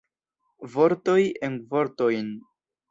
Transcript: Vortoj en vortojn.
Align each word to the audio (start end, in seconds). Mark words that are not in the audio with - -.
Vortoj 0.77 1.19
en 1.49 1.61
vortojn. 1.77 2.35